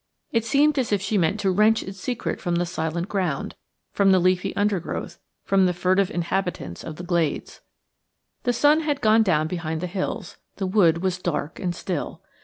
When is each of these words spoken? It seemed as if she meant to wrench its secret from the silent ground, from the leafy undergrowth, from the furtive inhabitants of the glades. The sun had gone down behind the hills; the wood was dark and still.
It 0.31 0.43
seemed 0.43 0.79
as 0.79 0.91
if 0.91 0.99
she 0.99 1.15
meant 1.19 1.39
to 1.41 1.51
wrench 1.51 1.83
its 1.83 1.99
secret 1.99 2.41
from 2.41 2.55
the 2.55 2.65
silent 2.65 3.07
ground, 3.07 3.53
from 3.91 4.11
the 4.11 4.17
leafy 4.17 4.51
undergrowth, 4.55 5.19
from 5.43 5.67
the 5.67 5.75
furtive 5.75 6.09
inhabitants 6.09 6.83
of 6.83 6.95
the 6.95 7.03
glades. 7.03 7.61
The 8.41 8.51
sun 8.51 8.79
had 8.79 8.99
gone 8.99 9.21
down 9.21 9.47
behind 9.47 9.79
the 9.79 9.85
hills; 9.85 10.37
the 10.55 10.65
wood 10.65 11.03
was 11.03 11.19
dark 11.19 11.59
and 11.59 11.75
still. 11.75 12.19